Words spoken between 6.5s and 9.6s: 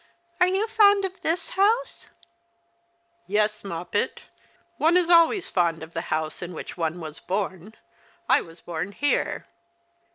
which one was born. I was born here."